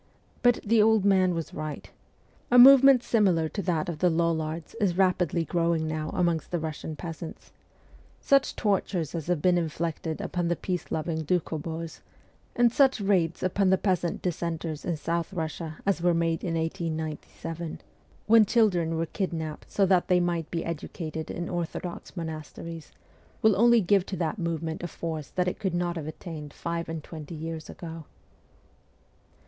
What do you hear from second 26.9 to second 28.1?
twenty years ago.